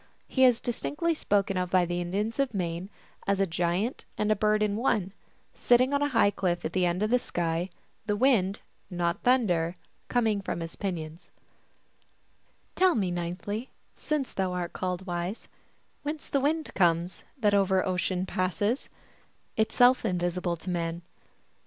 He 0.27 0.45
is 0.45 0.59
distinctly 0.59 1.13
spoken 1.13 1.57
of 1.57 1.69
by 1.69 1.85
the 1.85 2.01
Indians 2.01 2.39
of 2.39 2.55
Maine 2.55 2.89
as 3.27 3.39
a 3.39 3.45
giant 3.45 4.05
and 4.17 4.31
a 4.31 4.35
bird 4.35 4.63
in 4.63 4.75
one, 4.75 5.13
sitting 5.53 5.89
011 5.91 6.07
a 6.07 6.09
high 6.09 6.31
cliff 6.31 6.65
at 6.65 6.73
the 6.73 6.87
end 6.87 7.03
of 7.03 7.11
the 7.11 7.19
sky, 7.19 7.69
the 8.07 8.15
wind 8.15 8.61
not 8.89 9.21
thunder 9.21 9.75
coming 10.07 10.41
from 10.41 10.61
his 10.61 10.75
pinions:" 10.75 11.29
Tell 12.75 12.95
me 12.95 13.11
ninthly, 13.11 13.69
jSiuce 13.95 14.33
thou 14.33 14.53
art 14.53 14.73
called 14.73 15.05
wise, 15.05 15.47
Whence 16.01 16.29
the 16.29 16.41
wind 16.41 16.71
comes, 16.73 17.23
That 17.37 17.53
over 17.53 17.85
ocean 17.85 18.25
passes, 18.25 18.89
Itself 19.55 20.03
invisible 20.03 20.55
to 20.55 20.69
man. 20.71 21.03